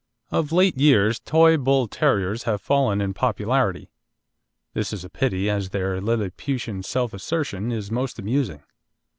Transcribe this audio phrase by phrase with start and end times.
[0.31, 3.91] Of late years Toy Bull terriers have fallen in popularity.
[4.73, 8.63] This is a pity, as their lilliputian self assertion is most amusing.